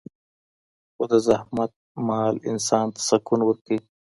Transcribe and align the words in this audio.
خو 0.95 1.03
د 1.11 1.13
زحمت 1.27 1.71
مال 2.07 2.35
انسان 2.51 2.85
ته 2.93 2.99
سکون 3.09 3.39
ورکوي. 3.45 3.79